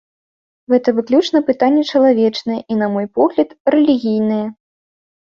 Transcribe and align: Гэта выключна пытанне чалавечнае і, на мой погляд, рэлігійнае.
Гэта 0.71 0.93
выключна 0.99 1.41
пытанне 1.49 1.83
чалавечнае 1.91 2.57
і, 2.71 2.77
на 2.79 2.87
мой 2.93 3.05
погляд, 3.19 3.49
рэлігійнае. 3.75 4.39